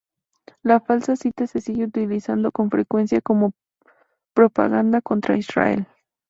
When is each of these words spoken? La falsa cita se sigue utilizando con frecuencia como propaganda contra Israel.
La 0.63 0.79
falsa 0.79 1.15
cita 1.15 1.45
se 1.45 1.61
sigue 1.61 1.83
utilizando 1.83 2.51
con 2.51 2.71
frecuencia 2.71 3.21
como 3.21 3.51
propaganda 4.33 4.99
contra 5.01 5.37
Israel. 5.37 5.85